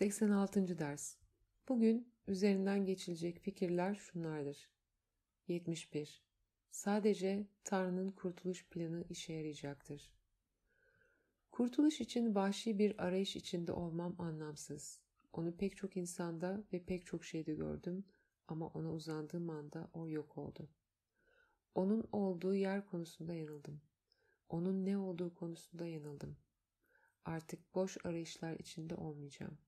86. 0.00 0.78
ders. 0.78 1.16
Bugün 1.68 2.12
üzerinden 2.26 2.86
geçilecek 2.86 3.38
fikirler 3.38 3.94
şunlardır. 3.94 4.70
71. 5.48 6.22
Sadece 6.70 7.46
Tanrı'nın 7.64 8.10
kurtuluş 8.10 8.68
planı 8.68 9.04
işe 9.08 9.32
yarayacaktır. 9.32 10.12
Kurtuluş 11.52 12.00
için 12.00 12.34
vahşi 12.34 12.78
bir 12.78 13.04
arayış 13.04 13.36
içinde 13.36 13.72
olmam 13.72 14.20
anlamsız. 14.20 15.00
Onu 15.32 15.56
pek 15.56 15.76
çok 15.76 15.96
insanda 15.96 16.64
ve 16.72 16.84
pek 16.84 17.06
çok 17.06 17.24
şeyde 17.24 17.54
gördüm 17.54 18.04
ama 18.48 18.66
ona 18.66 18.92
uzandığım 18.92 19.50
anda 19.50 19.90
o 19.92 20.08
yok 20.08 20.38
oldu. 20.38 20.68
Onun 21.74 22.08
olduğu 22.12 22.54
yer 22.54 22.86
konusunda 22.86 23.34
yanıldım. 23.34 23.80
Onun 24.48 24.84
ne 24.84 24.98
olduğu 24.98 25.34
konusunda 25.34 25.86
yanıldım. 25.86 26.36
Artık 27.24 27.74
boş 27.74 27.96
arayışlar 28.04 28.58
içinde 28.58 28.94
olmayacağım. 28.94 29.58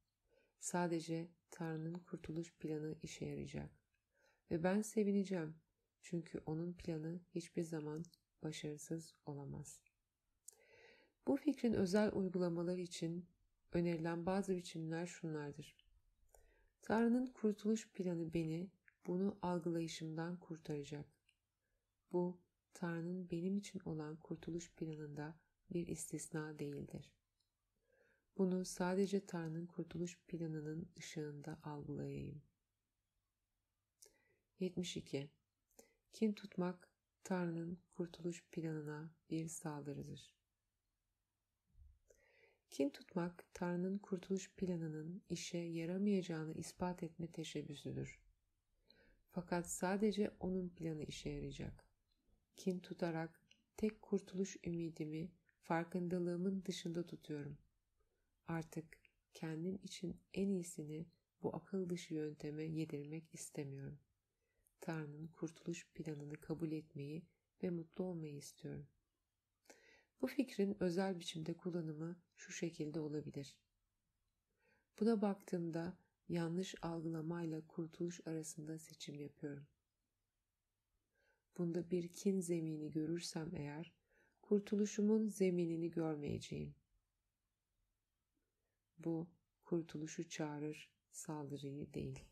Sadece 0.62 1.29
Tanrı'nın 1.51 1.95
kurtuluş 1.95 2.55
planı 2.55 2.97
işe 3.03 3.25
yarayacak. 3.25 3.70
Ve 4.51 4.62
ben 4.62 4.83
sevineceğim. 4.83 5.55
Çünkü 6.03 6.43
onun 6.47 6.73
planı 6.73 7.20
hiçbir 7.34 7.62
zaman 7.62 8.05
başarısız 8.43 9.15
olamaz. 9.27 9.80
Bu 11.27 11.37
fikrin 11.37 11.73
özel 11.73 12.12
uygulamaları 12.12 12.80
için 12.80 13.27
önerilen 13.73 14.27
bazı 14.27 14.56
biçimler 14.56 15.06
şunlardır. 15.06 15.77
Tanrı'nın 16.83 17.27
kurtuluş 17.27 17.89
planı 17.92 18.34
beni 18.34 18.70
bunu 19.06 19.39
algılayışımdan 19.42 20.37
kurtaracak. 20.37 21.06
Bu 22.12 22.41
Tanrı'nın 22.75 23.31
benim 23.31 23.56
için 23.56 23.81
olan 23.84 24.17
kurtuluş 24.17 24.75
planında 24.75 25.39
bir 25.70 25.87
istisna 25.87 26.59
değildir. 26.59 27.12
Bunu 28.38 28.64
sadece 28.64 29.27
Tanrı'nın 29.27 29.66
kurtuluş 29.66 30.18
planının 30.28 30.88
ışığında 30.98 31.59
algılayayım. 31.64 32.42
72. 34.61 35.30
Kin 36.12 36.33
tutmak 36.33 36.89
Tanrı'nın 37.24 37.78
kurtuluş 37.94 38.44
planına 38.52 39.14
bir 39.30 39.48
saldırıdır. 39.48 40.34
Kin 42.70 42.91
tutmak 42.91 43.44
Tanrı'nın 43.55 43.98
kurtuluş 43.98 44.50
planının 44.56 45.22
işe 45.28 45.58
yaramayacağını 45.58 46.55
ispat 46.55 47.02
etme 47.02 47.33
teşebbüsüdür. 47.33 48.19
Fakat 49.30 49.70
sadece 49.70 50.36
onun 50.41 50.69
planı 50.69 51.02
işe 51.02 51.30
yarayacak. 51.30 51.84
Kin 52.56 52.78
tutarak 52.78 53.41
tek 53.77 54.02
kurtuluş 54.02 54.56
ümidimi 54.67 55.33
farkındalığımın 55.62 56.64
dışında 56.64 57.06
tutuyorum. 57.06 57.58
Artık 58.53 58.98
kendim 59.34 59.78
için 59.83 60.20
en 60.34 60.48
iyisini 60.48 61.06
bu 61.42 61.56
akıl 61.56 61.89
dışı 61.89 62.14
yönteme 62.14 62.64
yedirmek 62.64 63.34
istemiyorum. 63.34 63.98
Tanrı'nın 64.81 65.27
kurtuluş 65.27 65.86
planını 65.95 66.41
kabul 66.41 66.73
etmeyi 66.73 67.23
ve 67.62 67.70
mutlu 67.70 68.05
olmayı 68.05 68.36
istiyorum. 68.36 68.86
Bu 70.20 70.27
fikrin 70.27 70.83
özel 70.83 71.20
biçimde 71.20 71.55
kullanımı 71.55 72.17
şu 72.36 72.53
şekilde 72.53 73.00
olabilir. 73.00 73.56
Buna 75.00 75.23
baktığımda 75.23 75.97
yanlış 76.28 76.75
algılamayla 76.83 77.67
kurtuluş 77.67 78.20
arasında 78.27 78.78
seçim 78.78 79.20
yapıyorum. 79.20 79.67
Bunda 81.58 81.91
bir 81.91 82.08
kin 82.08 82.41
zemini 82.41 82.91
görürsem 82.91 83.55
eğer, 83.55 83.92
kurtuluşumun 84.42 85.28
zeminini 85.28 85.91
görmeyeceğim. 85.91 86.75
Bu 89.05 89.28
kurtuluşu 89.64 90.28
çağırır, 90.28 90.91
saldırıyı 91.12 91.95
değil. 91.95 92.25